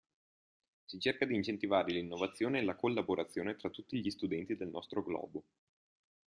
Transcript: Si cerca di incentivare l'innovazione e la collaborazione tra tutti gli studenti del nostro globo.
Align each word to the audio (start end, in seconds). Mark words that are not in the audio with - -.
Si 0.85 0.99
cerca 0.99 1.25
di 1.25 1.35
incentivare 1.35 1.91
l'innovazione 1.91 2.57
e 2.57 2.63
la 2.63 2.73
collaborazione 2.75 3.55
tra 3.55 3.69
tutti 3.69 4.01
gli 4.01 4.09
studenti 4.09 4.57
del 4.57 4.69
nostro 4.69 5.03
globo. 5.03 5.43